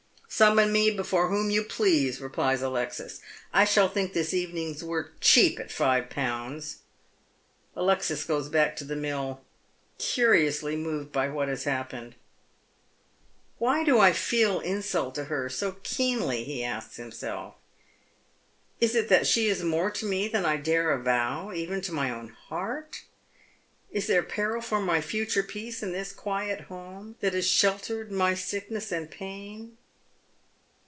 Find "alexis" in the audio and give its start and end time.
2.61-3.19, 7.75-8.23